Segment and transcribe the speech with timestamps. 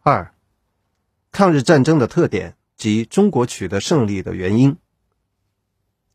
[0.00, 0.32] 二、
[1.32, 4.76] 抗日战争的特点及中国取得胜利的原因。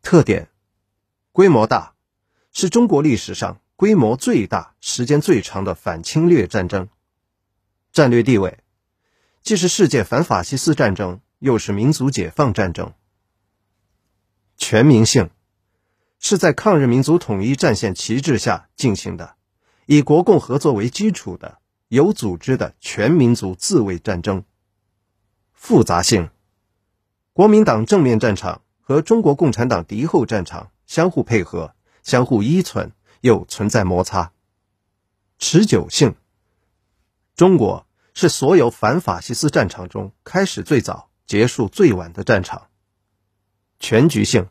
[0.01, 0.49] 特点：
[1.31, 1.93] 规模大，
[2.51, 6.87] 是中国历史上规模最大、时间最长的反侵略战争。
[7.91, 8.59] 战略地位，
[9.41, 12.93] 既是世界反法西斯战争，又是民族解放战争。
[14.55, 15.29] 全民性，
[16.19, 19.35] 是在抗日民族统一战线旗帜下进行的，
[19.85, 21.59] 以国共合作为基础的。
[21.93, 24.43] 有组织的全民族自卫战争。
[25.53, 26.31] 复杂性，
[27.33, 34.31] 国民党正面战场和中国共产党敌后战场相互配合、相互依存，又存在摩擦。
[35.37, 36.15] 持久性，
[37.35, 42.69] 中国是所有反法西斯战场中开始最早、结束最晚的战场。
[43.79, 44.49] 全局性，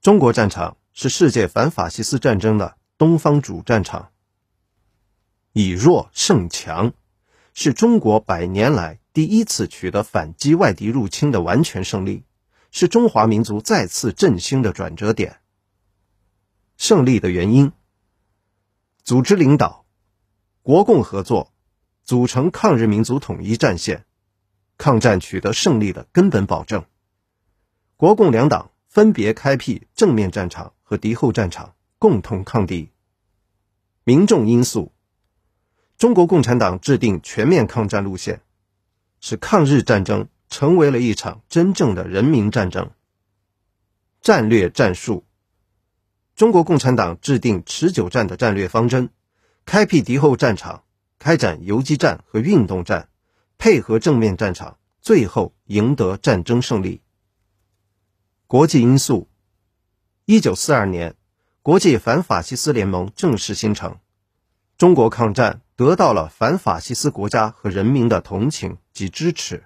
[0.00, 4.10] 中国战场是世界反法西斯战争的东方主战场。
[5.58, 6.92] 以弱胜强，
[7.54, 12.24] 是中国百年来第一次取得反击外敌入侵的完全胜利，
[12.70, 15.40] 是中华民族再次振兴的转折点。
[16.76, 17.72] 胜利的原因：
[19.02, 19.86] 组织领导，
[20.60, 21.54] 国共合作，
[22.04, 24.04] 组成抗日民族统一战线，
[24.76, 26.84] 抗战取得胜利的根本保证。
[27.96, 32.90] 国共两党分别开辟正面战场和敌后战场，共同抗敌。
[34.04, 34.92] 民众因素。
[35.98, 38.42] 中国共产党制定全面抗战路线，
[39.20, 42.90] 使抗日战争成为了一场真正的人民战争。
[44.20, 45.24] 战略战术，
[46.34, 49.08] 中国共产党制定持久战的战略方针，
[49.64, 50.84] 开辟敌后战场，
[51.18, 53.08] 开展游击战和运动战，
[53.56, 57.00] 配合正面战场，最后赢得战争胜利。
[58.46, 59.30] 国际因素，
[60.26, 61.14] 一九四二年，
[61.62, 63.98] 国际反法西斯联盟正式形成，
[64.76, 65.62] 中国抗战。
[65.76, 69.64] 得到了反法西斯国家和人民的同情及支持。